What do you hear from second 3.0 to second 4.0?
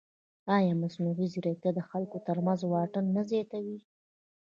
نه زیاتوي؟